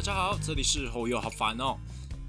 [0.00, 1.76] 大家好，这里是后友，好烦哦。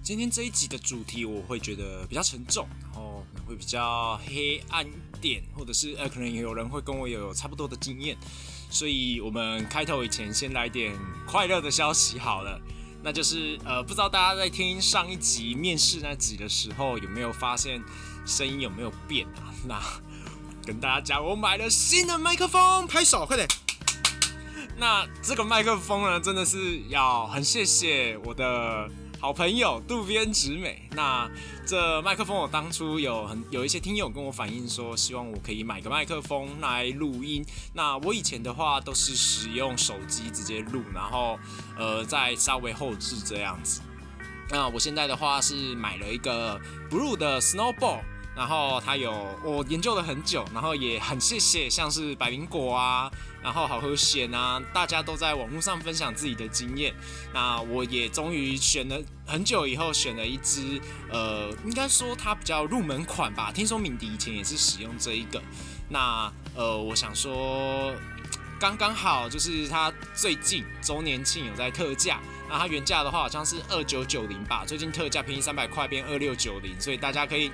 [0.04, 4.92] 今天这一集的主题我会觉得比较沉重，然后可能会比较黑暗一
[5.22, 8.18] 点，或者是呃，可能也有人会跟我有差不多的经验，
[8.70, 10.94] 所以我们开头以前先来点
[11.26, 12.60] 快乐的消息好了。
[13.02, 17.82] 那就是呃，不知道大家在听上一集面试那集的时候有没有发现
[18.26, 19.48] 声音有没有变啊？
[19.66, 19.82] 那
[20.66, 23.48] 跟大家讲，我买了新的麦克风，拍手，快点。
[24.82, 30.90] 那这个麦克风呢，真的是要很谢谢我的好朋友渡边直美。
[30.94, 31.30] 那
[31.68, 37.46] 这麦克风我当初有很有一些听友跟我反映说，希望我可以买个麦克风来录音。
[37.76, 41.38] 那我以前的话都是使用手机直接录，然后
[41.78, 43.82] 呃再稍微后置这样子。
[44.50, 46.60] 那我现在的话是买了一个
[46.90, 48.00] Blue 的 Snowball。
[48.36, 49.12] 然后它有
[49.44, 53.12] 我研究了很久，然后也很谢谢像是百灵果啊，
[53.44, 56.94] 然后好和弦啊，大家都在网络上分享自己的经验。
[57.34, 60.80] 那我也终于选了很久以后选了一支，
[61.10, 63.52] 呃，应该说它比较入门款吧。
[63.52, 65.42] 听说敏迪以前也是使用这一个。
[65.90, 67.94] 那呃，我想说
[68.58, 77.52] 刚刚好，就是它最近周年庆有在特价，那它原价的话好像是二九九零吧，最近特价便宜三百块，变二六九零，所以大家可以。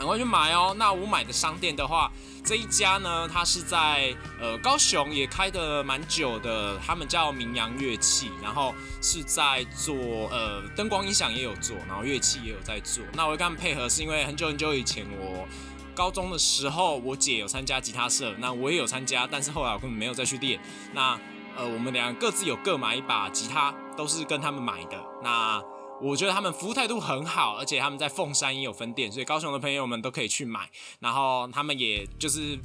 [0.00, 0.74] 赶快去买哦！
[0.78, 2.10] 那我买的商店的话，
[2.42, 9.94] 这一家呢，它是在呃高雄也开的蛮久的，他们叫名扬乐器，然后是在做
[10.30, 13.04] 呃灯光音响也有做，然后乐器也有在做。
[13.12, 15.46] 那我跟他们配合是因为很久很久以前我
[15.94, 20.58] 高中的时候，我姐有参加吉他社，那我也有参加，但是后来我根本没有再去练。
[20.94, 21.20] 那
[21.54, 24.96] 呃我们俩各自有各买一把吉他，都是跟他们买的。
[25.22, 25.62] 那
[26.00, 30.68] 我觉得他们服务态度很好，而且他们在凤山也有分店，所以高雄的朋友们都可以去买。
[30.98, 32.58] 然后他们也就是，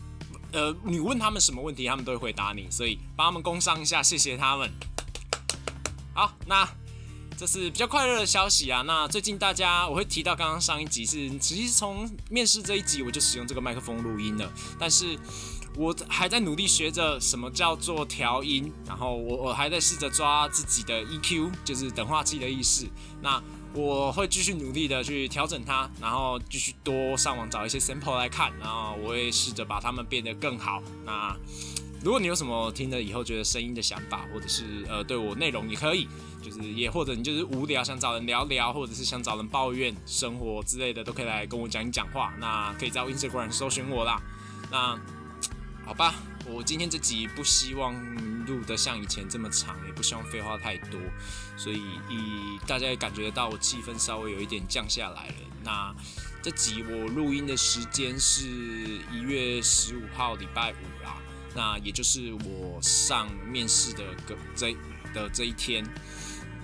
[0.51, 4.71] 呃，你问他们什么问题，他们都会回答你，所以帮他们工商一下，谢谢他们。
[6.13, 6.67] 好，那
[7.37, 8.81] 这是比较快乐的消息啊。
[8.83, 15.17] 那最近大家我会提到，刚刚上一集是，其实从面试这一集我就使用这个麦克风录音了，但是。
[15.77, 22.87] 我还在努力学着什么叫做调音，然后我我还在试着抓自己的 EQ，就是等化器的意思。
[23.21, 23.41] 那
[23.73, 30.81] 我会继续努力的去调整它，然后继续多上网找一些 sample 来看，然后我会试着把它们变得更好。
[31.03, 31.35] 那
[32.01, 36.07] 如果你有什么听了以后觉得声音的想法，或者是呃对我内容也可以，
[36.41, 42.33] 就是也或者你就是无聊想找人聊聊，或者是想找人抱怨生活之类的，都可以来跟我讲一讲话。
[42.39, 44.21] 那可以在 Instagram 搜寻我啦。
[44.71, 44.97] 那
[45.85, 46.15] 好吧，
[46.47, 47.93] 我今天这集不希望
[48.45, 50.99] 录得像以前这么长，也不希望废话太多，
[51.55, 51.77] 所以
[52.09, 55.35] 以大家也感觉得到我气氛稍微有一点降下来了。
[55.63, 55.95] 那
[56.41, 58.47] 这集我录音的时间是
[59.13, 61.17] 一月十五号礼拜五啦，
[61.55, 64.75] 那也就是我上面试的个这
[65.13, 65.85] 的这一天。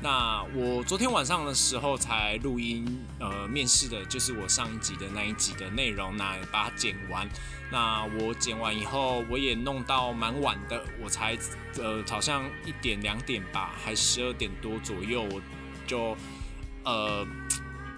[0.04, 7.30] 那我昨天晚上的时候才录音，呃，面试的就是我上一集的那一集的内容，那把它剪完。
[7.72, 11.38] 那我剪完以后，我也弄到蛮晚的，我才
[11.78, 15.40] 呃好像一点两点吧，还十二点多左右，我
[15.86, 16.18] 就
[16.84, 17.26] 呃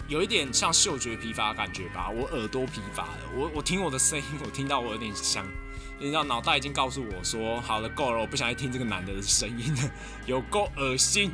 [0.06, 3.20] 有一点像嗅觉疲乏感觉吧，我耳朵疲乏了。
[3.34, 5.46] 我我听我的声音，我听到我有点想。
[6.00, 9.90] 你知道脑袋已经告诉我说，好了，够了，我不想再听这个男的的声音了，
[10.26, 11.30] 有够恶心。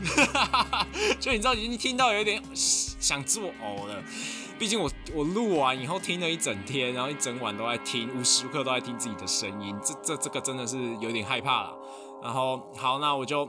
[1.18, 4.02] 所以你知道已经听到有点想作呕了。
[4.58, 11.74] 毕竟我我录完以后听了一整天，然后一整晚都在听，无时无刻都在听自己的声音，这这这个真的是有点害怕了。
[12.22, 13.48] 然后好，那我就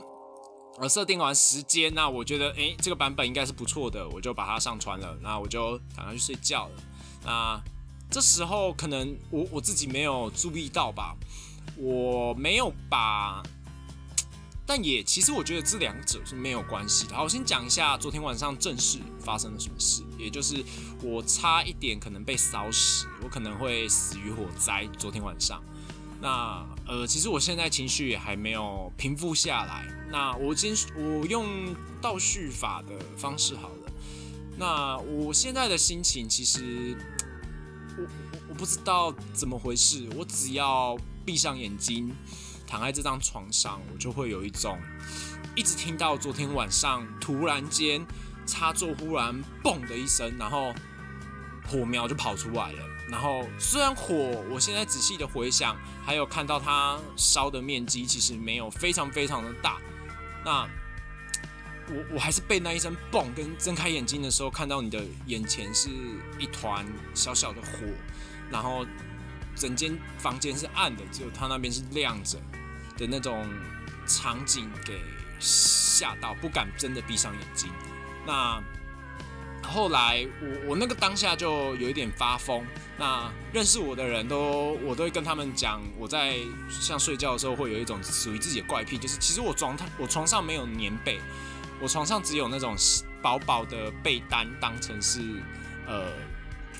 [0.78, 5.16] 我设定完时间，那我觉得诶，这个版本应该是不错的，我就把它上传了。
[5.20, 6.74] 那我就赶快去睡觉了。
[7.24, 7.62] 那。
[8.12, 11.16] 这时候可能我我自己没有注意到吧，
[11.78, 13.42] 我没有把，
[14.66, 17.16] 但也其实我觉得这两者是没有关系的。
[17.16, 20.62] 好，我先讲一下昨天晚上正式发生了什么事，也就是
[21.02, 24.86] 我差一点可能被烧死，我可能会死于火灾。
[24.98, 25.62] 昨天晚上，
[26.20, 29.86] 那呃，其实我现在情绪也还没有平复下来。
[30.10, 33.92] 那我今我用倒叙法的方式好了。
[34.58, 36.94] 那我现在的心情其实。
[38.52, 40.94] 我不知道怎么回事，我只要
[41.24, 42.14] 闭上眼睛，
[42.66, 44.78] 躺在这张床上，我就会有一种
[45.56, 48.06] 一直听到昨天晚上突然间
[48.44, 50.70] 插座忽然嘣的一声，然后
[51.66, 52.86] 火苗就跑出来了。
[53.08, 54.14] 然后虽然火，
[54.50, 55.74] 我现在仔细的回想，
[56.04, 59.78] 还有看到它烧的面积其实没有非常非常的大，
[60.44, 60.68] 那。
[61.88, 65.88] 我我还是被那一声嘣，跟睁开眼睛的时候看到你的眼前是
[66.38, 67.86] 一团小小的火，
[68.50, 68.86] 然后
[69.56, 72.38] 整间房间是暗的，只有他那边是亮着
[72.96, 73.46] 的那种
[74.06, 75.00] 场景给
[75.38, 77.70] 吓到，不敢真的闭上眼睛。
[78.26, 78.62] 那
[79.62, 82.64] 后来我我那个当下就有一点发疯。
[82.98, 86.36] 那认识我的人都我都会跟他们讲，我在
[86.68, 91.18] 像睡觉的时候会有一种属于自己的怪癖，就是其实我床我床上没有棉被，
[91.82, 92.76] 我床上只有那种
[93.20, 95.20] 薄薄的被单，当成是
[95.86, 96.12] 呃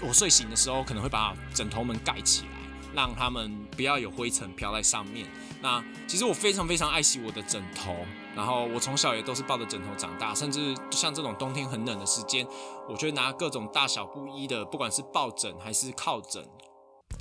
[0.00, 2.62] 我睡醒的时候可能会把枕头们盖起来。
[2.94, 5.26] 让他们不要有灰尘飘在上面。
[5.62, 7.96] 那其实我非常非常爱惜我的枕头，
[8.37, 12.46] 然后我从小也都是抱着枕头长大，甚至像这种冬天很冷的时间，
[12.90, 16.46] 我就会拿各种大小不一的，不管是抱枕还是靠枕，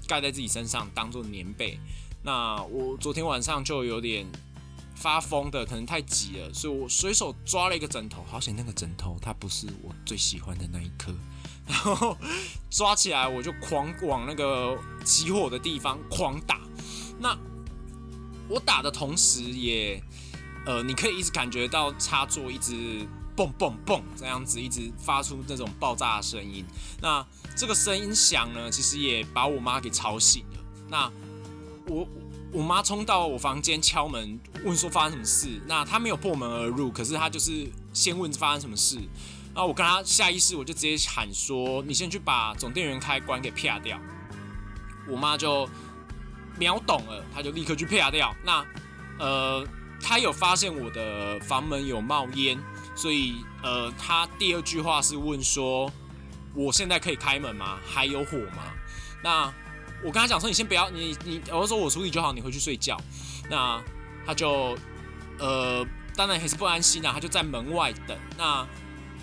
[0.09, 1.79] 盖在自己身上当做棉被。
[2.21, 4.29] 那我昨天晚上就有点
[5.01, 11.11] 发疯的，可能太急了，所以我随手抓了一个枕头，好险那个枕头它不是我最喜欢的那一颗。
[11.67, 12.15] 然后
[12.69, 16.61] 抓起来，我就狂往那个起火的地方狂打。
[17.19, 17.35] 那
[18.47, 20.01] 我打的同时，也
[20.65, 26.63] 呃，你可以一直感觉到插座一直蹦蹦蹦这样子，一直发出那种爆炸的声音。
[27.01, 27.25] 那
[27.55, 30.63] 这个声音响呢，其实也把我妈给吵醒了。
[30.89, 31.11] 那
[31.87, 32.07] 我
[32.53, 35.61] 我妈冲到我房间敲门，问说发生什么事。
[35.67, 38.97] 那她没有破门而入，可是她就是先问发生什么事。
[39.53, 43.97] 然后我跟她下意识，我就直接喊说：“你先去把总电源开关给啪掉。”
[45.07, 45.67] 我妈就
[46.57, 48.35] 秒懂了，她就立刻去啪掉。
[48.43, 48.65] 那
[49.17, 49.65] 呃，
[50.01, 52.59] 她有发现我的房门有冒烟，
[52.95, 55.89] 所以呃，她第二句话是问说
[56.53, 57.79] ：“我现在可以开门吗？
[57.85, 58.73] 还有火吗？”
[59.23, 59.53] 那
[60.03, 62.97] 我跟他讲说：“你先不要，你你，我说我处理就好，你回去睡觉。”
[63.49, 63.81] 那
[64.25, 64.77] 他就
[65.37, 68.17] 呃，当然还是不安心啊，他就在门外等。
[68.37, 68.67] 那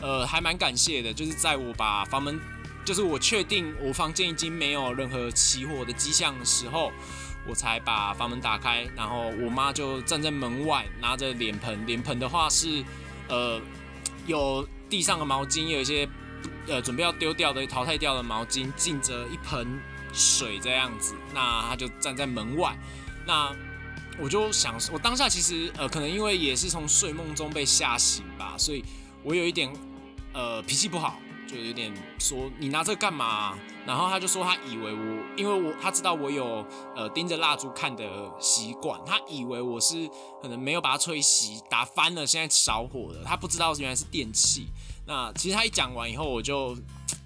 [0.01, 2.41] 呃，还蛮感谢的，就是在我把房门，
[2.85, 6.93] 就是我确定我房间已经没有任何起火的迹象的时候，
[7.49, 12.85] 我才把房门打开，然后我妈就站在门外拿着脸盆，脸盆的话是，
[13.29, 13.61] 呃，
[14.27, 16.09] 有地上的毛巾，有一些
[16.69, 19.81] 呃准备要丢掉的淘汰掉的毛巾，浸着一盆
[20.13, 22.77] 水这样子，那他就站在门外，
[23.27, 23.55] 那
[24.21, 28.85] 我就想，我当下其实呃，可能因为也是从睡梦中被吓醒吧，所以
[29.23, 29.73] 我有一点。
[30.35, 31.19] 呃，脾气不好，
[31.49, 33.59] 就有点说你拿这个干嘛？
[33.87, 36.65] 然后他就说他以为我，因为我他知道我有
[36.95, 40.09] 呃盯着蜡烛看的习惯，他以为我是
[40.41, 43.25] 可能没有把它吹熄，打翻了，现在着火了。
[43.25, 44.69] 他不知道原来是电器。
[45.07, 46.77] 那其实他一讲完以后，我就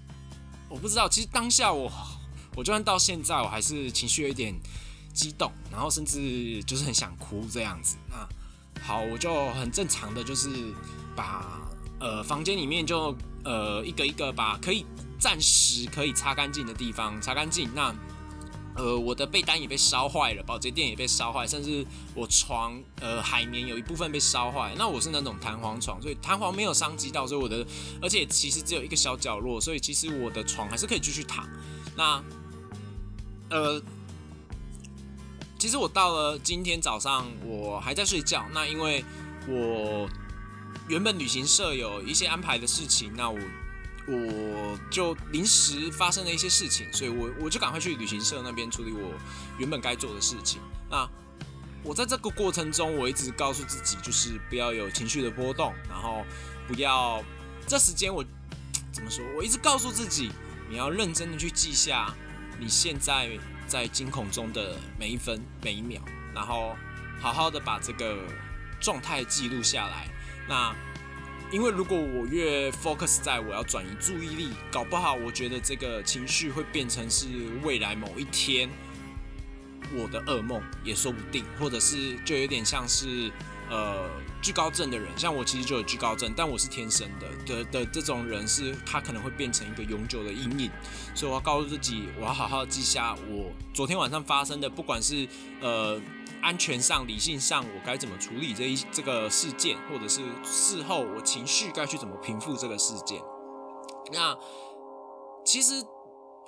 [0.69, 1.91] 我不知道，其实当下我
[2.55, 4.53] 我就算到现在，我还是情绪有一点
[5.13, 7.97] 激动，然后甚至就是很想哭这样子。
[8.09, 8.27] 那
[8.81, 10.49] 好，我就很正常的就是
[11.15, 11.59] 把。
[11.99, 13.15] 呃，房间里面就
[13.45, 14.85] 呃一个一个把可以
[15.17, 17.73] 暂时可以擦干净的地方擦干净。
[17.73, 17.95] 那
[18.75, 24.75] 呃我的被单也被烧坏了，保洁垫也被烧坏，甚至我床呃海绵有一部分被烧坏。
[24.77, 27.65] 那我是那种弹簧床，所以弹簧没有伤及到，所以我的
[28.01, 31.47] 而且其实只有一个小角落，所以其实我的床还是可以继续躺。
[31.95, 32.21] 那
[33.49, 33.81] 呃，
[35.59, 39.03] 其实我到了今天早上我还在睡觉，那因为
[39.47, 40.09] 我。
[40.89, 43.39] 原本旅行社有一些安排的事情，那我
[44.05, 49.13] 我就临时发生了一些事情，所以我我就赶快去旅行社那边处理我
[49.57, 50.59] 原本该做的事情。
[50.89, 51.09] 那
[51.83, 56.25] 我在这个过程中，我一直告诉自己，就是不要有情绪的波动，然后
[56.67, 57.23] 不要
[57.65, 58.21] 这时间我
[58.91, 59.23] 怎么说？
[59.37, 60.33] 我一直告诉自己，
[60.69, 62.13] 你要认真的去记下
[62.59, 63.29] 你现在
[63.67, 66.01] 在惊恐中的每一分每一秒，
[66.33, 66.75] 然后
[67.19, 68.17] 好好的把这个
[68.79, 70.07] 状态记录下来。
[70.47, 70.75] 那，
[71.51, 77.27] 因为如果我越 focus 在我要转移注意力，搞不好我觉得这个情绪会变成是
[77.63, 78.69] 未来某一天
[79.95, 83.31] 我的噩梦也说不定，或者是就有点像是
[83.73, 84.09] 呃
[84.41, 90.71] 惧高症的人，像我其实就有惧高症，但我是天生的的的这种人是他可能会变成一个永久的阴影，
[91.15, 95.27] 所以我要告诉自己，我要好好记下我昨天晚上发生的，不管是
[95.61, 95.99] 呃。
[96.45, 103.17] 安全上、理性上，我该怎么处理这一这个事件，或者是事后我情绪该去怎么平复这个事件？
[104.11, 104.35] 那
[105.45, 105.81] 其实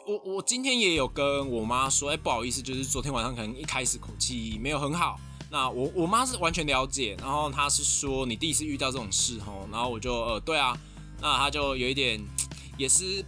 [0.05, 5.15] 我我今天也有跟我妈说，哎，不好意思，就是昨天晚上可能一开始口气没有很好。
[5.49, 10.77] 那我我妈是完全了解，然后她是说你第一次遇到这种事吼，然后我就呃对啊，
[11.21, 12.21] 那她就有一点
[12.77, 13.23] 也是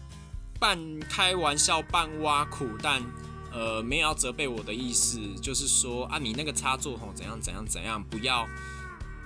[0.60, 0.78] 半
[1.10, 3.02] 开玩笑半挖苦，但。
[3.50, 8.46] 呃，没有要责备我的意思，就是说啊，你那个插座吼怎样怎样怎样，不要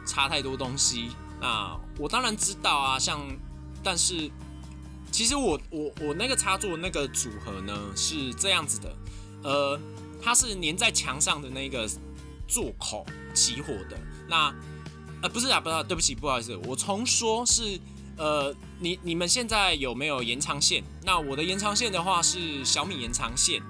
[0.05, 1.09] 插太多东西。
[1.41, 3.19] 那我当然知道啊，像，
[3.83, 4.31] 但是
[5.11, 8.95] 其实我我我那个插座那个组合呢是这样子的，
[9.43, 9.79] 呃，
[10.21, 11.89] 它是粘在墙上的那个
[12.51, 13.97] 做口起火的。
[14.27, 14.53] 那
[15.21, 17.79] 呃，不是啊，不是，对不起，不好意思，我重说，是
[18.17, 20.83] 呃，你你们现在有没有延长线？
[21.03, 23.61] 那我的延长线的话是小米延长线。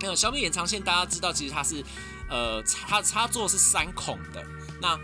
[0.00, 1.82] 那小米延长线大家知道，其实它是
[2.28, 4.44] 呃插插座是三孔的，
[4.80, 4.98] 那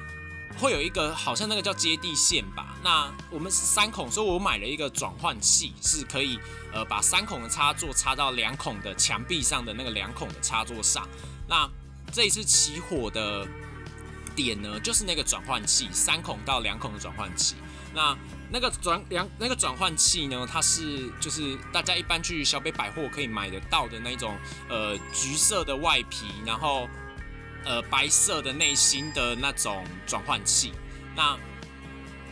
[0.58, 2.76] 会有一个好像那个叫接地线吧？
[2.82, 6.38] 那我们是三孔，所以我买了一个转换器，是可以
[6.72, 11.08] 呃把三孔的插座插到两孔的墙壁上的那个两孔的插座上。
[11.48, 11.70] 那
[12.12, 13.46] 这一次起火的
[14.34, 17.54] 点呢，就是那个转换器，三孔到两孔的转换器。
[17.94, 18.16] 那
[18.50, 24.36] 那个转两那个转换器呢，它是就是大家一般去小北百货可以买得到的那种，
[24.68, 26.88] 呃，橘色的外皮，然后
[27.64, 30.72] 呃白色的内芯的那种转换器。
[31.16, 31.36] 那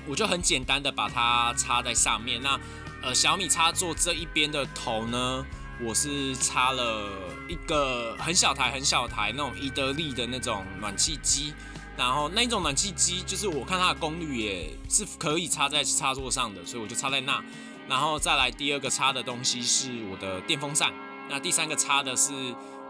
[0.06, 2.40] 我就很简单的把它插在上面。
[2.40, 2.60] 那
[3.02, 5.44] 呃小米插座这一边的头呢，
[5.84, 7.08] 我是插了
[7.48, 11.52] 一个很小台很小台那种伊德利的那种暖气机。
[11.98, 17.42] 然后那种暖气机，就是我看它的功率也是可以插在插座上的，所以我就插在那。
[17.88, 20.92] 然后再来第二个插的东西是我的电风扇，
[21.30, 22.34] 那第三个插的是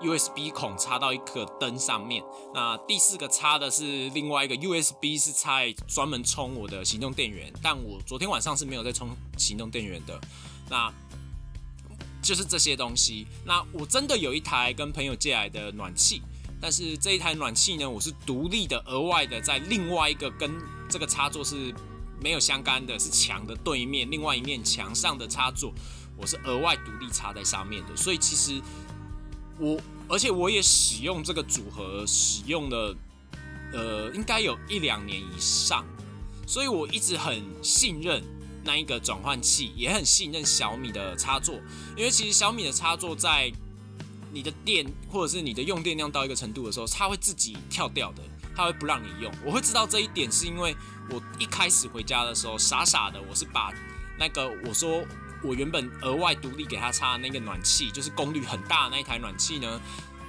[0.03, 2.21] USB 孔插到一颗灯上面。
[2.53, 10.21] 那第四个插的是另外一个 USB 是插专门充我的行动电源，但我昨天晚上是没有在充行动电源的。
[10.69, 10.93] 那
[12.27, 13.25] 就是这些东西。
[13.45, 16.21] 那我真的有一台跟朋友借来的暖气。
[16.61, 20.51] 但是这一台暖气呢，我是独立的、额外的，在另外一个跟
[20.89, 21.73] 这个插座是
[22.21, 25.73] 没有相干的，是墙的对面另外一面墙上的插座，
[26.17, 27.95] 我是额外独立插在上面的。
[27.95, 28.61] 所以其实
[29.59, 29.79] 我，
[30.09, 32.97] 而且我也使用这个组合，使用了
[33.75, 35.85] 呃，应该有一两年以上，
[36.47, 38.25] 所以我一直很信任
[38.67, 41.55] 那一个转换器，也很信任小米的插座，
[41.97, 43.51] 因为其实小米的插座在。
[44.33, 48.23] 你的电或者是你的用电量到一个程度的时候，它会自己跳掉的，
[48.55, 49.33] 它会不让你用。
[49.43, 50.77] 我会知道这一点，是因为
[51.09, 53.73] 我一开始回家的时候，傻傻的，我是把
[54.19, 55.03] 那个我说
[55.43, 59.81] 我原本额外独立给它插的那个暖气，就是功率很大的那一台暖气呢，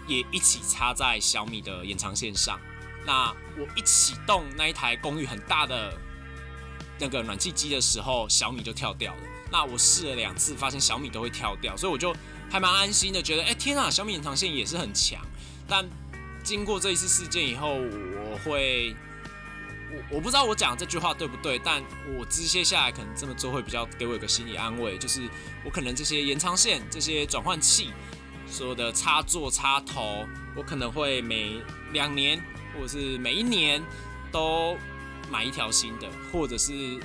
[0.07, 2.57] 也一起插在小米的延长线上。
[3.05, 5.93] 那我一启动那一台功率很大的
[6.99, 9.21] 那个暖气机的时候，小米就跳掉了。
[9.51, 12.15] 那我试了两次，发现小米都会跳掉，所以我就。
[12.49, 15.19] 还蛮安心的，觉得哎天啊，小米延长线也是很强。
[15.67, 15.85] 但
[16.45, 18.95] 经过这一次事件以后，我会
[19.91, 21.83] 我我不知道我讲这句话对不对，但
[22.17, 25.27] 我直接下来可能这么做会比较给我一个心理安慰，就是
[25.65, 27.89] 我可能这些延长线、这些转换器、
[28.49, 30.25] 所有的插座插头，
[30.55, 31.61] 我可能会每
[31.91, 32.41] 两年
[32.73, 33.83] 或者是每一年
[34.31, 34.77] 都
[35.31, 36.99] 买一条新的，或者是。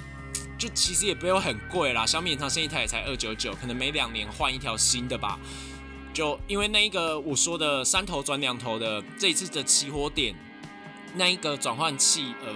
[0.58, 5.36] 就其实也不用很贵啦，小米延长线一台也才二九九，可能每两年换一条新的吧。
[6.14, 10.36] 就因为那一个我说的三头转两头的这一次的起火点，
[11.16, 12.54] 那一个转换器，呃，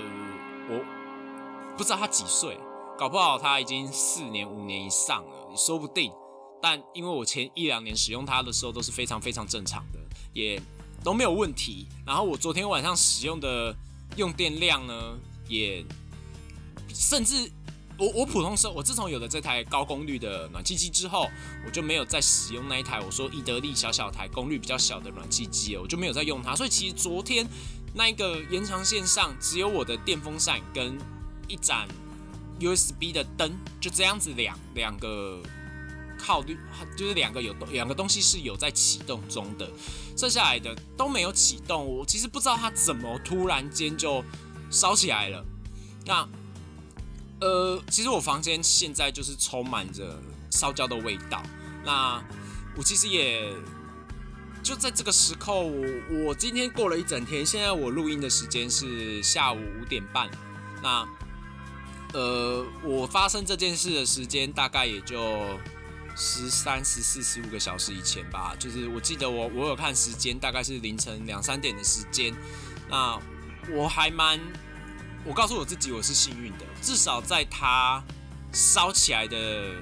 [0.68, 0.84] 我
[1.76, 2.56] 不知道他几岁，
[2.96, 6.12] 搞不好他已经四年五年以上了，也说不定。
[6.62, 9.98] 但因为我前一两年使用它的时候都是非常非常正常的，
[10.32, 10.62] 也
[11.02, 11.88] 都没有问题。
[12.06, 13.74] 然后我昨天晚上使用的
[14.16, 15.18] 用电量呢，
[15.48, 15.84] 也
[16.92, 17.50] 甚至。
[17.98, 21.30] 我我普通时候，我自从有了这台高功率的暖气机之后，
[21.64, 26.54] 我就没有再使用那一台我说伊德利小小台功率比较小的暖气机了，我就没有再用它。
[26.54, 27.48] 所以其实昨天
[27.94, 30.98] 那一个延长线上只有我的电风扇跟
[31.48, 31.88] 一盏
[32.60, 35.40] USB 的灯，就这样子两两个
[36.18, 36.54] 靠绿，
[36.98, 39.66] 就是两个有两个东西是有在启动中的，
[40.14, 41.86] 剩下来的都没有启动。
[41.86, 44.22] 我其实不知道它怎么突然间就
[44.70, 45.44] 烧起来了。
[46.04, 46.28] 那。
[47.38, 50.18] 呃，其实我房间现在就是充满着
[50.50, 51.42] 烧焦的味道。
[51.84, 52.24] 那
[52.74, 53.52] 我其实也
[54.62, 55.86] 就在这个时候，我
[56.24, 57.44] 我今天过了一整天。
[57.44, 60.30] 现在我录音的时间是下午五点半。
[60.82, 61.06] 那
[62.14, 65.18] 呃，我发生这件事的时间大概也就
[66.16, 68.56] 十三、十四、十五个小时以前吧。
[68.58, 72.34] 就是我记得我我有看时间，大概是凌晨两三点的时间。
[72.88, 73.20] 那
[73.70, 74.40] 我还蛮。
[75.24, 78.02] 我告诉我自己，我是幸运的，至少在它
[78.52, 79.74] 烧起来的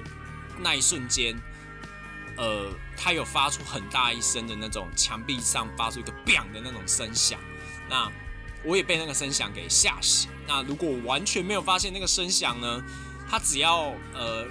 [0.59, 1.39] 那一瞬间，
[2.39, 7.39] 呃，它有发出很大一声的那种墙壁上发出一个 “bang” 的那种声响。
[7.91, 8.11] 那
[8.65, 10.31] 我也被那个声响给吓醒。
[10.47, 12.83] 那如果我完全没有发现那个声响呢？
[13.29, 14.47] 它只要呃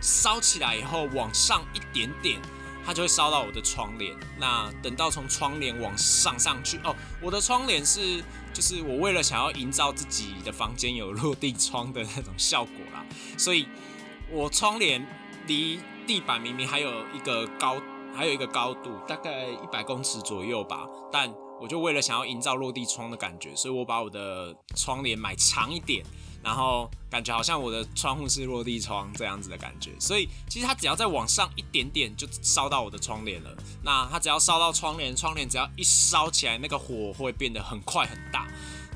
[0.00, 2.40] 烧起来以后往上一点点，
[2.86, 4.16] 它就会烧到我的窗帘。
[4.38, 8.22] 那等到从窗帘往上上去，哦，我的窗帘是。
[8.56, 13.04] 就是我为了想要营造自己的房间有落地窗的那种效果啦，
[13.36, 13.68] 所以
[14.30, 15.06] 我窗帘
[15.46, 17.76] 离地板明明还有一个高，
[18.14, 26.04] 还有一个高度，大概一百公尺左右吧，但我就为了想要营造落地窗的感觉，所以我把我的窗帘买长一点，
[26.42, 29.92] 然后感觉好像我的窗户是落地窗这样子的感觉。
[29.98, 33.50] 所以其实它只要再往上一点点，就烧到我的窗帘了。
[33.82, 38.46] 那它只要烧到窗帘，窗帘只要一烧起来，那个火会变得很快很大。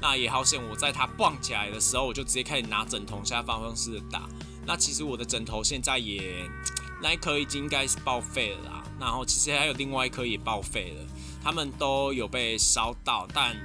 [0.02, 4.29] 那也好险，我在它蹦起来的时候，我就直接开始拿枕头下方方式的打。
[4.67, 6.49] 那其实我的枕头现在也
[7.02, 8.83] 那一颗已经应该是报废了啦。
[8.99, 11.07] 然后其实还有另外一颗也报废了。
[11.42, 13.56] 他们都有被烧到，但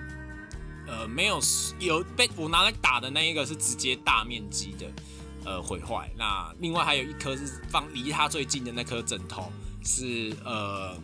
[0.88, 1.40] 呃没有
[1.80, 4.88] 有被我拿来打的那一个是直接大面积的
[5.46, 6.10] 呃毁坏。
[6.18, 9.52] 那另外还有一颗是放离它最近的那颗枕头
[9.84, 10.96] 是呃，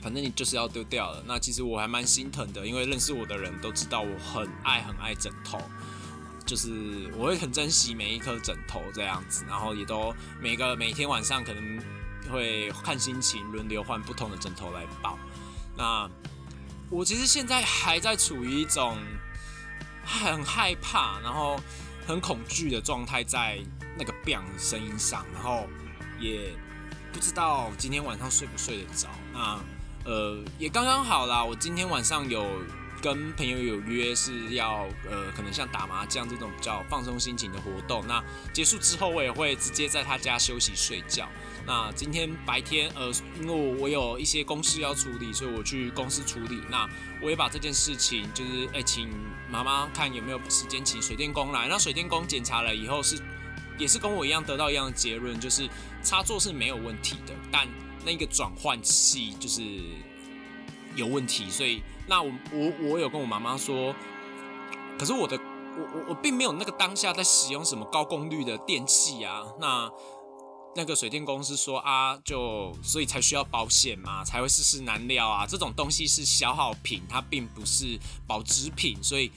[0.00, 1.22] 反正你就是要丢掉了。
[1.26, 5.60] 那其实我还蛮心疼的，因为认识我的人都知道我很爱很爱枕头，
[6.44, 11.80] 就是我会很珍惜每一颗枕头这样子，然后也都每个每天晚上可能
[12.30, 15.18] 会看心情轮流换不同的枕头来抱。
[15.76, 16.08] 那
[16.90, 18.98] 我其实现在还在处于一种
[20.04, 21.58] 很害怕，然后
[22.06, 23.58] 很恐惧的状态，在
[23.96, 25.66] 那个 bang 的声音上，然后
[26.20, 26.52] 也
[27.12, 29.08] 不知道今天晚上睡不睡得着。
[29.32, 29.58] 那
[30.04, 32.44] 呃，也刚刚好啦，我今天晚上有
[33.00, 38.04] 跟朋友有约，是要呃，可能像打麻将这种比较放松心情的活动。
[38.06, 41.28] 那结束之后，我也会直接在他家休息睡觉。
[41.64, 46.60] 那今天白天，呃，因为我有一些公事要处理，所以我去公司处理。
[46.68, 46.88] 那
[47.22, 49.08] 我也把这件事情，就是哎，请
[49.48, 51.68] 妈妈看有没有时间请水电工来。
[51.68, 53.16] 那水电工检查了以后是，
[53.78, 55.68] 也是跟我一样得到一样的结论，就是
[56.02, 57.68] 插座是没有问题的，但
[58.04, 59.62] 那个转换器就是
[60.96, 61.48] 有问题。
[61.48, 63.94] 所以，那我我我有跟我妈妈说，
[64.98, 65.38] 可是我的
[65.76, 69.88] 我我我并没有那个当下在使用什么高功率的电器啊，那。
[70.74, 75.46] 那个水电公司说啊，就所以才需要保险嘛，才会世事难料啊。
[75.46, 79.30] 这种东西是消耗品，它并不是保值品，所以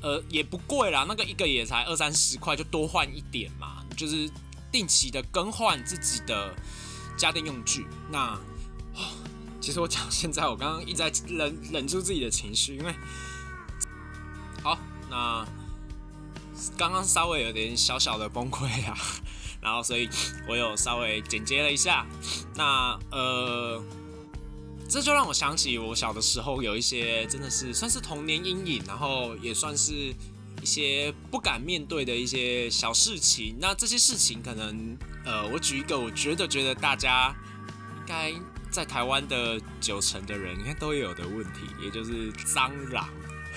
[0.00, 1.04] 呃也不贵啦。
[1.06, 4.30] 那个一个也才二三十块，就多换一点嘛，就是
[4.72, 6.54] 定期的更换自己的
[7.16, 7.86] 家电用具。
[8.10, 8.40] 那
[9.60, 12.94] 其实我讲现在，我刚刚一直在忍忍住自己的情绪，因为
[14.62, 14.78] 好，
[15.10, 15.46] 那
[16.78, 18.96] 刚刚稍微有点小小的崩溃啊。
[19.60, 20.08] 然后，所以
[20.48, 22.06] 我有稍微剪接了一下。
[22.54, 23.82] 那呃，
[24.88, 29.92] 这就让我想起我小的时候有一些真的是算是童年阴影，然后也算是
[30.62, 33.56] 一些不敢面对的一些小事情。
[33.60, 37.34] 那这些事情可能呃，我举一个，我觉得觉得大家
[37.98, 38.32] 应该
[38.70, 43.08] 在台湾的九成的人应该都有的问题，也就是蟑螂。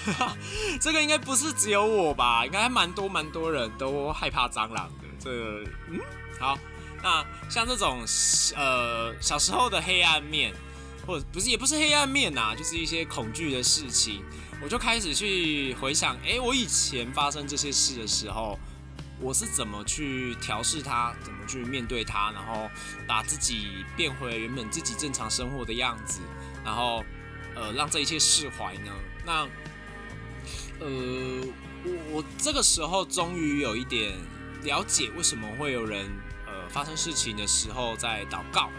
[0.82, 2.46] 这个应该不是只有我吧？
[2.46, 4.89] 应该蛮多蛮多人都害怕蟑螂。
[5.23, 5.99] 这嗯
[6.38, 6.59] 好，
[7.01, 8.03] 那像这种
[8.55, 10.53] 呃小时候的黑暗面，
[11.07, 14.21] 或不是也不是黑暗面呐，就是一些恐惧的事情，
[14.62, 18.59] 我就开始去回想，哎，我以前发生这些事的时候，
[19.21, 22.69] 我是怎么去调试它，怎么去面对它，然后
[23.07, 26.19] 把自己变回原本自己正常生活的样子，
[26.65, 27.05] 然后
[27.55, 28.91] 呃让这一切释怀呢？
[29.25, 29.47] 那
[30.81, 31.47] 呃
[31.86, 34.17] 我我这个时候终于有一点。
[34.63, 36.10] 了解为什么会有人
[36.45, 38.69] 呃发生事情的时候在祷告，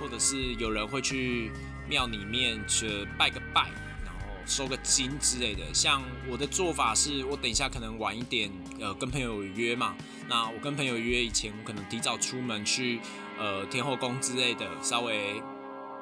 [0.00, 1.50] 或者是有人会去
[1.88, 3.68] 庙里面去拜个拜，
[4.04, 5.62] 然后收个金之类的。
[5.74, 8.50] 像我的做法是，我等一下可能晚一点，
[8.80, 9.96] 呃，跟朋友约嘛。
[10.28, 13.00] 那我跟朋友约以前，我可能提早出门去
[13.38, 15.42] 呃天后宫之类的，稍微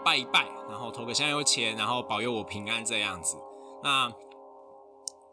[0.05, 3.37] 拜一拜，然后投个香油钱，然后保佑我平安这样子。
[3.83, 4.12] 那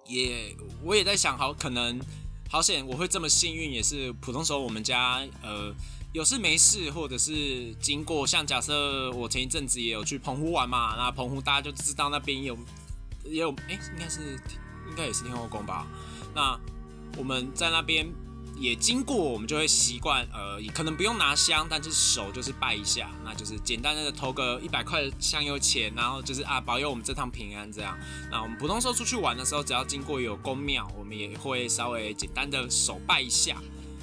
[0.06, 2.00] 也我也在想，好可能。
[2.50, 5.74] 好险，我会这么幸运，也是普通时候我们家呃
[6.14, 12.58] 有事没事，或者是经过，像假设我前一阵子也有去澎湖玩嘛，那澎湖大家就知道那边有
[13.26, 14.40] 也有哎，应该是
[14.90, 15.86] 应该也是天后宫吧，
[16.34, 16.60] 那
[17.18, 18.08] 我们在那边。
[18.60, 27.98] 也经过，我们就会习惯，呃，可能不用拿香，但是手就是拜一下，那就是简单的投个一百块香油钱，然后就是啊，保佑我们这趟平安这样。
[28.32, 33.62] 那我们普通时候出去玩的时候，只要经过有宫庙，我们也会稍微简单的手拜一下。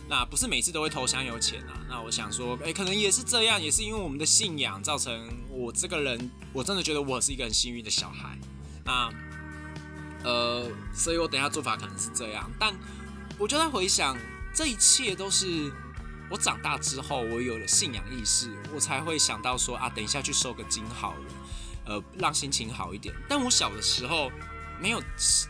[0.09, 1.81] 那不是每次都会投香油钱啊。
[1.89, 8.39] 那我想说，哎，可能也是这样，也是因为我们的信仰造成我这个人，我真的觉得我是一个很幸运的小孩。
[8.85, 9.11] 那
[10.23, 12.73] 呃，所以我等下做法可能是这样，但
[13.39, 14.17] 我就在回想。
[14.55, 15.73] 这一切都是
[16.31, 21.25] 我长大之后，我有了信仰意识，我才会想到说啊，等一下去收个金好了，
[21.87, 23.15] 呃，让心情好一点。
[23.29, 24.31] 但我小的时候
[24.81, 25.03] 没有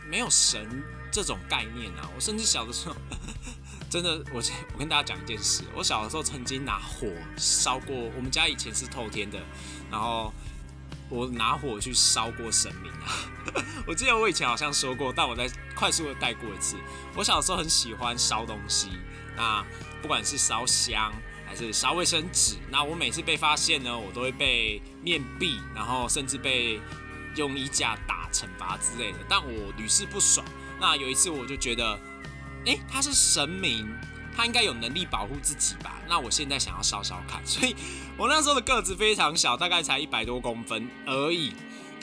[0.09, 2.95] 没有神这种概念啊，我甚至小的时候
[3.89, 4.41] 真的，我
[4.73, 9.39] 我跟大家讲一件事，我小的时候曾经拿火烧过，我们家以前是透天的，
[9.89, 10.33] 然后
[11.09, 13.29] 我拿火去烧过神明啊！
[13.85, 16.77] 我记得我以前好像说过，但我再快速的带过一次。
[17.15, 18.89] 我小时候很喜欢烧东西，
[19.35, 19.63] 那
[20.01, 21.13] 不管是烧香
[21.45, 26.81] 还是烧卫生纸，那我每次被发现呢，我都会被面壁，然后甚至被
[27.35, 30.45] 用衣架打惩罚之类的，但我屡试不爽。
[30.79, 31.99] 那有一次我就觉得，
[32.65, 33.87] 哎，他是神明。
[34.35, 35.99] 他应该有能力保护自己吧？
[36.07, 37.75] 那我现在想要烧烧看， 所以
[38.17, 41.53] 我那时候的个子非常小，大概才一百多公分而已。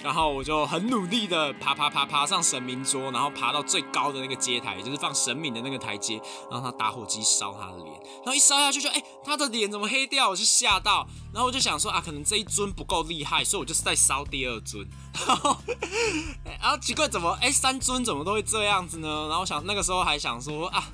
[0.02, 10.30] 然后我就很努力的爬爬爬爬上神明桌，然后爬到最高的那个阶台，就是放神明的那个台阶，然后他打火机烧他的脸，然后一烧下去就哎，他的脸怎么黑掉？
[10.30, 14.84] 我就吓到，然后我就想说啊，可能这一尊不够厉害，所以我就是在烧第二尊。
[16.44, 19.28] 然后奇怪怎么哎三尊怎么都会这样子呢？
[19.28, 20.90] 然后想那个时候还想说啊。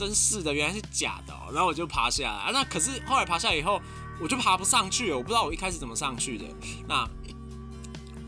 [0.00, 1.52] 真是的，原来是假的哦。
[1.52, 3.78] 然后我就爬下来啊，那可是后来爬下来以后，
[4.18, 5.16] 我就爬不上去了。
[5.18, 6.46] 我不知道我一开始怎么上去的。
[6.88, 7.06] 那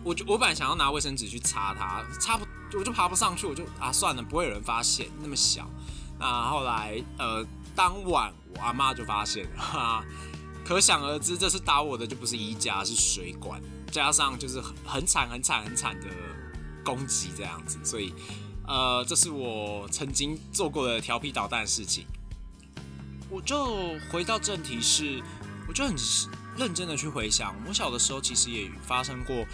[0.05, 2.45] 我就我本来想要拿卫生纸去擦它，擦不
[2.79, 5.67] 我就爬不上去，我就啊算了，不会有人发现，那么小。
[6.19, 7.43] 那后来呃
[7.75, 10.05] 当晚我阿妈就发现了，哈，
[10.63, 13.59] 可想而知，这次打我的就不是衣架，是水管，
[13.91, 16.07] 加上就是很惨很惨很惨的
[16.85, 18.13] 攻击这样子，所以。
[18.73, 22.07] 呃，这是我曾经做过的调皮捣蛋事情。
[23.29, 25.23] 我就回到正题，是
[25.69, 25.95] 我就很
[26.57, 29.45] 认真的去回想，我小的时候其实也发生过。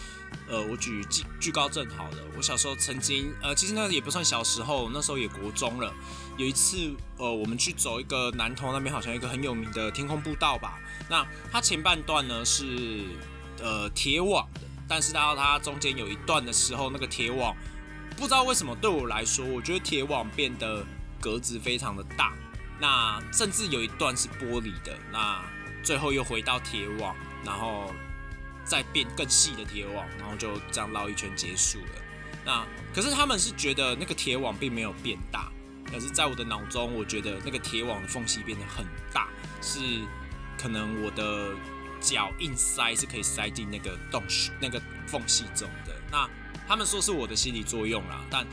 [0.48, 5.92] 呃，我举巨巨高正好了，我小时候曾经，呃，其实那也不算小时候，那时候也国中了。
[6.36, 10.78] 有一次，呃，我们去走一个南投那边好像一个很有名的天空步道吧。
[11.10, 13.02] 那它前半段呢是
[13.60, 17.52] 呃铁网的，但是到它中间有一段的时候，那个铁网。
[18.18, 20.84] 不知道为什么对我来说，我觉得铁网变得
[21.20, 22.34] 格子非常的大，
[22.80, 25.40] 那甚至有一段是玻璃的，那
[25.84, 27.94] 最后又回到铁网，然后
[28.64, 32.02] 再变更细的铁网，然后就这样绕一圈结束了。
[32.44, 35.48] 那可是他们是觉得那个铁网并没有变大，
[35.88, 39.28] 可是在我的脑中，我觉得那个铁网的缝隙变得很大，
[39.62, 39.78] 是
[40.60, 41.54] 可能我的
[42.00, 44.20] 脚硬塞是可以塞进那个洞、
[44.60, 46.28] 那个缝隙中的那。
[46.66, 48.46] 他们说是我的心理作用啦，但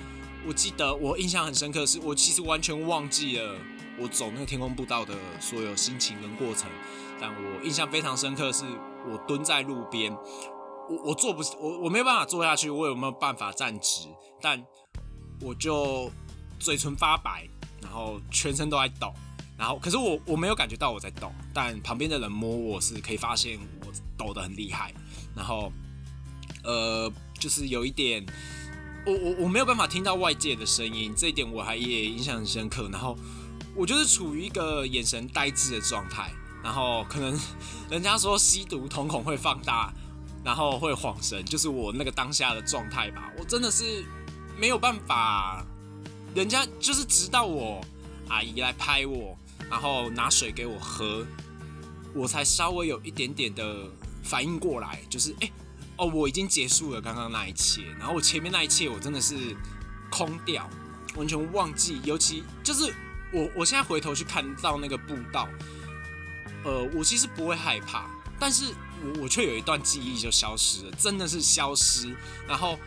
[0.48, 3.56] 我记得我印象很深刻，是我其实完全忘记了
[4.00, 6.70] 我走那个天空步道的所有心情跟过程。
[7.20, 8.64] 但我印象非常深刻，是
[9.10, 14.08] 我蹲在路边，我我坐不，我我没有办法坐下去，我有没有办法站直？
[14.42, 14.64] 但
[15.42, 16.12] 我就
[16.60, 17.50] 嘴唇发白，
[17.82, 19.14] 然后全身都在抖，
[19.58, 24.94] 然后可是我我没有感觉到我在抖，但旁边的人摸我是可以发现我抖得很厉害，
[25.36, 25.72] 然后
[26.64, 27.12] 呃。
[27.38, 28.26] 就是有一点，
[29.06, 32.90] 我我我没有办法听到外界的声音，这一点我还也印象很深刻。
[32.92, 33.18] 然后
[33.76, 36.32] 我就是处于一个眼神呆滞的状态，
[36.64, 37.40] 然后可能
[37.90, 39.94] 人家说吸毒瞳孔会放大，
[40.44, 43.32] 然后会晃神，就是我那个当下的状态吧。
[43.38, 44.06] 我真的是
[44.58, 45.66] 没有办法，
[46.34, 47.80] 人家就是直到我
[48.30, 49.38] 阿姨来拍我，
[49.70, 51.26] 然后拿水给我喝，
[52.16, 53.92] 我才稍微有一点点的
[54.24, 55.52] 反应过来，就是哎。
[55.98, 59.56] 哦，我已经结束了刚刚那一切，然后我前面那一切我真的是
[60.10, 60.70] 空掉，
[61.16, 62.02] 完全忘记。
[62.04, 62.94] 尤其就是
[63.32, 65.48] 我，我现在回头去看到那个步道，
[66.66, 72.14] 呃，我其实不会害怕，但是我我却有一段记忆就消失了，真的是消失。
[72.46, 72.78] 然后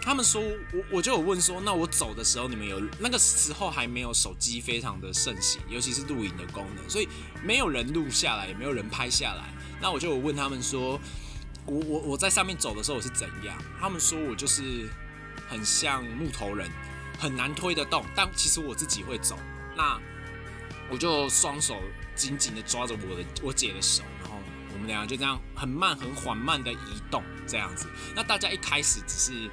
[0.00, 7.08] 他们说我，我就有问说，那我走的时候你们有那个时候还没有手机非常的盛行，尤其是录影的功能，所以
[7.42, 9.52] 没有人录下来，也没有人拍下来。
[9.80, 11.00] 那我就有问他们说。
[11.66, 13.56] 我我我在上面走的时候我是怎样？
[13.80, 14.88] 他们说我就是
[15.48, 16.68] 很像木头人，
[17.18, 18.04] 很难推得动。
[18.16, 19.38] 但其实我自己会走。
[19.76, 19.98] 那
[20.90, 21.80] 我就双手
[22.14, 24.36] 紧紧的抓着我的我姐的手，然后
[24.72, 27.88] 我们两个就这样很慢很缓慢的移动这样子。
[28.14, 29.50] 那大家一开始只是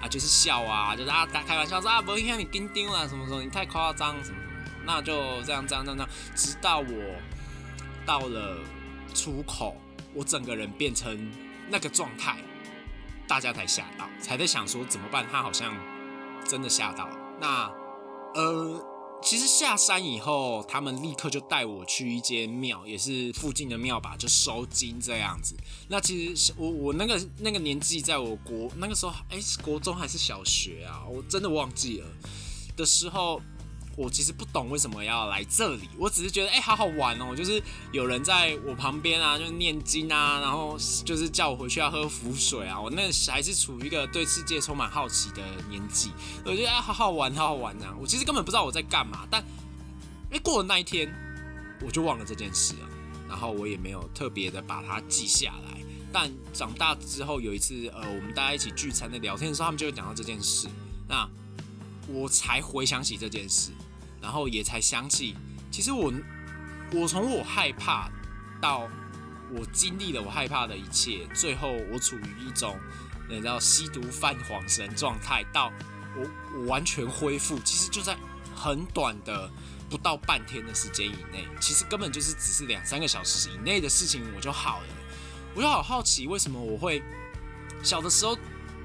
[0.00, 4.62] 啊就是笑啊，就是啊开玩笑说啊不会看你钉钉了什么什么，你太夸张什么什么。
[4.86, 7.20] 那就这样这样这样，直到我
[8.06, 8.58] 到了
[9.14, 9.76] 出口。
[10.16, 11.30] 我整个人变成
[11.68, 12.38] 那个状态，
[13.28, 15.26] 大家才吓到，才在想说怎么办。
[15.30, 15.76] 他好像
[16.48, 17.16] 真的吓到了。
[17.40, 17.70] 那
[18.34, 18.84] 呃，
[19.22, 25.54] 其实下山以后，他们立刻就带我去一间庙，也是附近的庙吧，就收金这样子。
[25.88, 31.04] 那其实我我那个那个年纪，在我国那个时候，哎，国中还是小学啊？
[31.06, 32.06] 我真的忘记了
[32.76, 33.40] 的时候。
[33.96, 42.78] 我其实不懂为什么要来这里，我只是觉得哎，好好玩哦，就是有人在我旁边啊，就念经啊，然后就是叫我回去要喝符水啊。
[42.78, 46.12] 我那时还是处于一个对世界充满好奇的年纪，
[46.44, 47.96] 我觉得哎，好好玩，好好玩啊。
[47.98, 49.42] 我其实根本不知道我在干嘛，但
[50.30, 51.10] 哎，过了那一天，
[51.80, 52.88] 我就忘了这件事了，
[53.28, 55.80] 然后我也没有特别的把它记下来。
[56.12, 60.68] 但长大之后有一次，呃，我们大家一起聚餐的聊天的时候，他们就会讲到这件事，
[61.08, 61.28] 那
[62.08, 63.72] 我才回想起这件事，
[64.26, 65.36] 然后也才想起，
[65.70, 66.12] 其实我
[66.92, 68.10] 我从我害怕
[68.60, 68.88] 到
[69.54, 72.76] 我经历了我害怕的一切，最后我处于一种
[73.30, 75.72] 你知道吸毒犯恍神状态，到
[76.16, 78.16] 我我完全恢复，其实就在
[78.52, 79.48] 很短的
[79.88, 84.86] 不到半天的时间以内，其实根本就是只是两三个小时以内的事情，我就好了。
[85.54, 87.00] 我就好好奇，为什么我会
[87.80, 88.36] 小的时候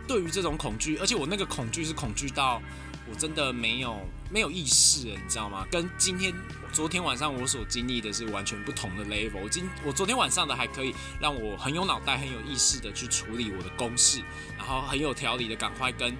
[0.08, 2.62] 对于这种恐惧，而且我那个恐惧是恐惧到
[3.10, 4.00] 我真的没有
[4.32, 5.68] 没有意识了，你知道吗？
[5.70, 6.34] 跟今天
[6.72, 9.50] 昨天晚上我所经历的是完全不同的 level。
[9.50, 14.22] 今我昨天晚上的还可以让我很有脑袋、很有意识的去处理我的公事，
[14.58, 16.16] 然后很有条理的赶快跟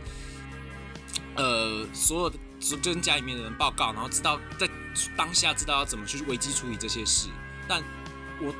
[1.36, 2.38] 呃所有的
[2.84, 4.70] 跟家里面的人报告，然后知道在
[5.16, 7.30] 当下知道要怎么去危机处理这些事，
[7.68, 7.82] 但
[8.42, 8.54] 我。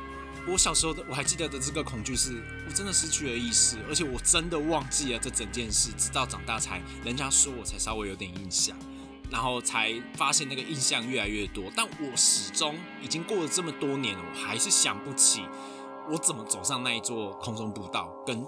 [0.44, 8.76] 我小时候的我还记得的这个恐惧是，我真的失去了意识，而且我真的忘记了这整件事，直到长大才人家说我才稍微有点印象，
[9.32, 11.64] 然后才发现那个印象越来越多。
[11.74, 15.42] 但我始终已经过了这么多年了，我还是想不起
[16.08, 18.44] 我怎么走上那一座空中步道跟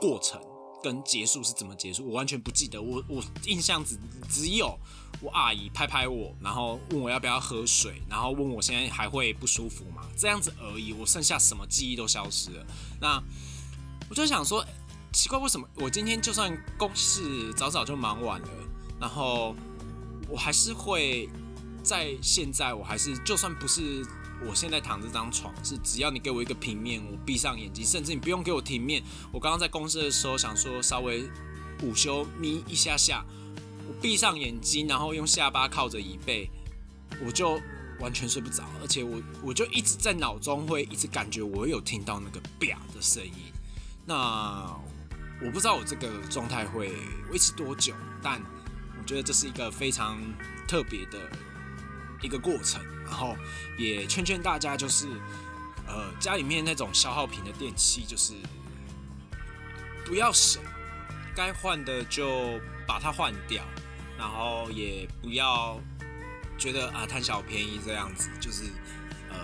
[0.00, 0.40] 过程。
[0.82, 2.82] 跟结束是怎么结束，我完全不记得。
[2.82, 4.78] 我我印象只只有
[5.22, 10.02] 我阿姨拍拍我，然后问我要不要喝水，然后问我现在还会不舒服吗？
[10.14, 10.92] 这样子而已。
[10.92, 12.66] 我剩下什么记忆都消失了。
[13.00, 13.18] 那
[14.10, 14.62] 我就想说，
[15.10, 18.48] 奇怪，为什么我今天就算公事早早就忙完了，
[19.00, 19.56] 然后
[20.34, 21.28] 我还是会
[21.80, 24.04] 在现在，我还是就算不是。
[24.44, 29.00] 我现在躺这张床是，只要你给我一个平面，我闭上眼睛，甚至你不用给我平面。
[29.32, 31.22] 我刚刚在公司的时候想说稍微
[31.82, 33.24] 午休眯一下下，
[33.86, 36.50] 我闭上眼睛，然后用下巴靠着椅背，
[37.24, 37.60] 我就
[38.00, 43.32] 完全睡不着，而且我我就一直在脑中会一直感觉我有听到那个啪的声音。
[44.04, 44.76] 那
[45.40, 46.92] 我不知道我这个状态会
[47.30, 48.42] 维持多久，但
[49.04, 50.18] 我觉得这是一个非常
[50.66, 51.30] 特别的
[52.22, 52.82] 一个过程。
[53.04, 53.36] 然后
[53.76, 55.06] 也劝劝大家，就是
[55.86, 58.32] 呃家里面那种消耗品的电器，就是
[60.06, 60.62] 不要省，
[61.36, 63.62] 该换的就把它换掉，
[64.16, 65.78] 然后也不要
[66.56, 68.64] 觉得啊贪小便宜这样子，就是
[69.28, 69.36] 呃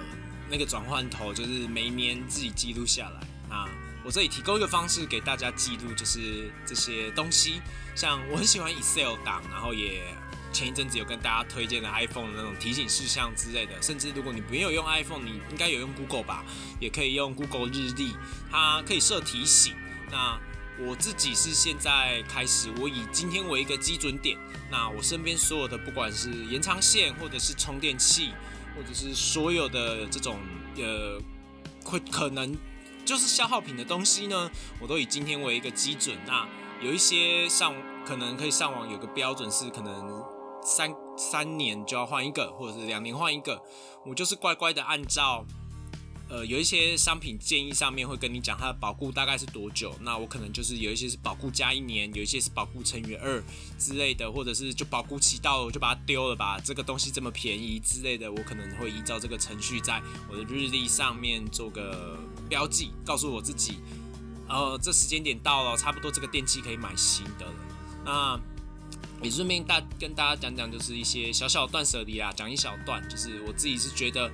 [0.49, 3.21] 那个转换头，就是每一年自己记录下来。
[3.47, 3.69] 那
[4.05, 7.61] 我这里提供一个方式给大家记录，就是这些东西，
[7.95, 10.03] 像我很喜欢 Excel 档，然后也。
[10.53, 16.45] 前一阵子有跟大家推荐的 iPhone 的那种提醒事项之类的，甚至如果你没有用 iPhone，你应该有用 Google 吧，
[16.81, 18.17] 也可以用 Google 日历，
[18.51, 19.77] 它可以设提醒。
[20.11, 20.37] 那
[20.81, 24.37] 我自己是现在开始，我以今天为一个基准点，
[24.69, 28.33] 那我身边所有的不管是延长线，或者是充电器，
[28.75, 30.41] 或者是所有的这种
[30.79, 31.23] 呃
[31.85, 32.53] 会可能
[33.11, 34.49] 就是消耗品的东西呢，
[34.81, 36.17] 我都以今天为一个基准。
[36.25, 36.47] 那
[36.81, 37.75] 有一些上
[38.07, 40.25] 可能可以上网有个标准是可能。
[40.63, 43.63] 三三年就要换一个，或者是两年换一个，
[44.05, 45.43] 我就是乖乖的按照，
[46.31, 53.43] 呃，有一些商品建议上面会跟你讲它的保固大概是多久，那我可能就是有一些是保固加一年，有一些是保固乘以二
[53.81, 62.17] 之类的，或者是就保固期到了我就把它丢了吧，这个东西这么便宜之类的，我可能会依照这个程序在我的日历上面做个
[62.49, 63.79] 标记，告诉我自己，
[64.49, 67.55] 呃，这时间点到了，差不多这个电器可以买新的了，
[68.05, 68.41] 那。
[69.23, 74.31] 也顺便大跟大家讲讲，就是一些小小断舍离啦，讲一小段，就是我自己是觉得，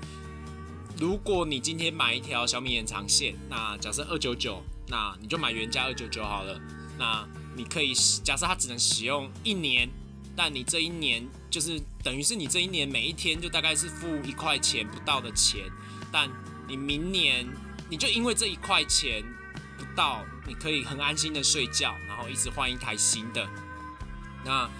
[0.98, 6.58] 如果你今天买一条小米延长线，那假设二九九，那你就买原价二九九好了。
[6.98, 7.92] 那你可以
[8.24, 9.88] 假设它只能使用一年，
[10.34, 15.70] 但你这一年就是等于是你这一年每一天就大概是付一块钱不到的钱，
[16.10, 16.30] 但
[16.66, 17.46] 你明年
[17.90, 19.22] 你就因为这一块钱
[19.76, 23.46] 不到，你可以很安心的睡觉，然后一直换一台新的。
[24.42, 24.70] 那，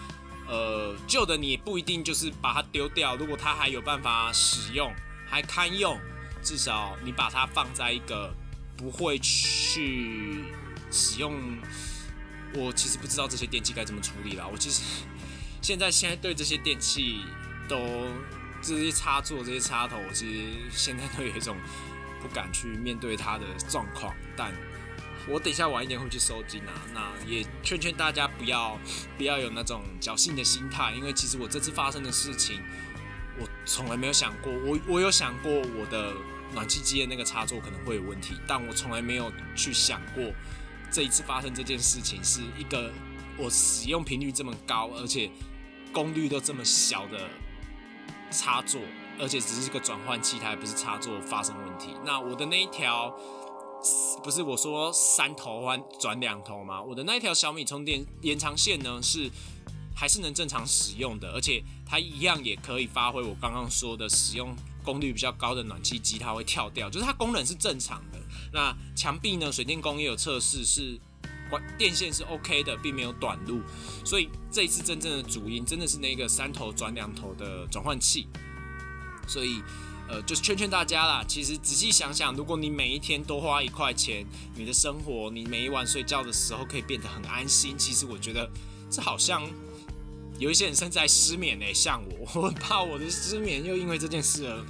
[0.49, 4.91] 呃，旧的你不一定就是把它丢掉，如果它还有办法使用，
[5.27, 6.01] 还堪用，
[6.43, 8.33] 至少你把它放在一个
[8.77, 10.45] 不会去
[10.91, 11.35] 使用。
[12.55, 14.49] 我其实不知道这些电器该怎么处理了。
[14.49, 14.83] 我其实
[15.61, 17.21] 现在现在对这些电器
[17.69, 17.77] 都
[18.63, 21.57] 这些插座、这些插头，我其实现在都有一种
[22.23, 24.53] 不敢去面对它的状况，但。
[25.29, 28.79] 我等一下晚一点会去收金啊，那也劝劝大家不要
[29.19, 32.63] 不要有那种侥幸的心态，因为其实我这次发生的事情，
[33.39, 36.13] 我从来没有想过，我我有想过我的
[36.53, 40.25] 暖气机的那个插座可能会有问题，但我从来没有去想过
[40.91, 42.93] 这一次发生这件事情是一个
[43.37, 45.31] 我使用频率这么高，而且
[45.93, 47.29] 功率都这么小的
[48.31, 48.81] 插座，
[49.19, 51.95] 而且只是一个转换器，它还不是插座发生问题。
[52.05, 53.17] 那我的那一条。
[54.25, 56.83] 不是我说三头换转两头吗？
[56.83, 59.31] 我的那一条小米充电延长线呢是
[59.97, 64.55] 还是能正常使用的，而且它一样也可以发挥我刚刚说的使用
[64.85, 68.21] 功率比较高的暖气机，它会跳掉，就是它功能是正常的。
[68.53, 69.51] 那墙壁呢？
[69.51, 71.01] 水电工也有测试是。
[71.49, 73.61] 关电线是 OK 的，并没有短路，
[74.05, 78.27] 所以这一次真正的主因真的是那个三头转两头的转换器。
[79.29, 79.63] 所以，
[80.09, 81.25] 呃，就是劝劝大家啦。
[81.29, 87.79] 其实仔细想想，如果你每一天多花一块钱，你的生活，你每一晚睡觉的时候可以变得很安心。
[87.79, 88.51] 其实我觉得
[88.91, 89.49] 这好像
[90.39, 94.65] 有一些人正在失眠诶，像我， 我很怕我的失眠又因为这件事而。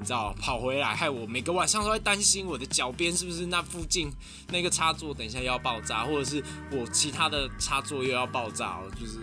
[0.00, 4.08] 你知道跑回来害我每个晚上都在担心我的脚边是不是那附近
[4.52, 9.18] 那个插座等一下又要爆炸，或者是我其他的插座又要爆炸，就是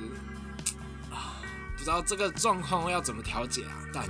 [1.09, 1.39] 啊，
[1.77, 4.05] 不知道这个状况要怎么调节啊，但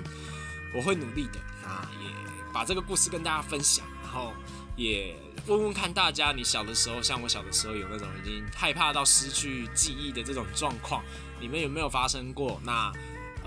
[0.75, 1.39] 我会努力的。
[1.61, 2.09] 那也
[2.51, 4.33] 把这个故事跟大家分享，然后
[4.75, 11.03] 也问问看大家，你小的时候像我小的时候有那种已经害怕到失去记忆的这种状况，
[11.39, 12.59] 你们有没有发生过？
[12.63, 12.91] 那。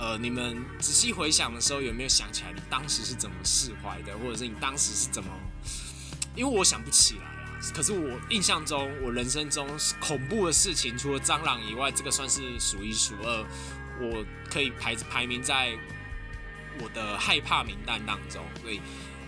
[0.00, 5.28] 呃，你们仔细回想的时候，有没有想起来你当时是怎么释怀的，或者是你当时是怎么？
[6.36, 7.58] 因为我想不起来啊。
[7.74, 9.66] 可是我印象中，我人生中
[9.98, 13.44] 恐怖的事情，除了蟑螂以外，这个算是数一数二。
[14.00, 15.76] 我可以排排名在
[16.80, 18.40] 我的害怕名单当中。
[18.62, 18.80] 所以，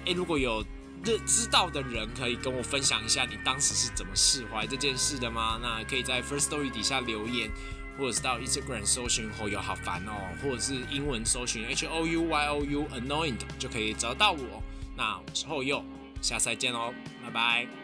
[0.04, 0.64] 诶，如果有
[1.02, 5.58] 知知道的人，可以跟我分享一下你当时是怎么释怀这件事的吗？
[5.60, 7.50] 那可以在 First Story 底下留言。
[8.00, 14.62] 或者是到 Instagram 搜寻后友好烦哦，或者是英文搜寻 H O U Y O U Annoyed 就可以找到我。
[14.96, 15.84] 那我是后友，
[16.22, 17.79] 下次再见喽，拜拜。